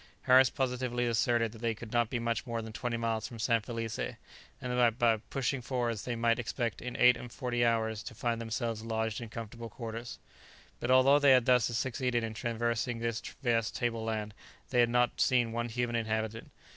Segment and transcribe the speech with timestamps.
[0.23, 3.61] Harris positively asserted that they could not be much more than twenty miles from San
[3.61, 4.15] Felice, and
[4.59, 8.83] that by pushing forwards they might expect in eight and forty hours to find themselves
[8.83, 10.17] lodged in comfortable quarters.
[10.79, 14.33] But although they had thus succeeded in traversing this vast table land,
[14.71, 16.49] they had not seen one human inhabitant.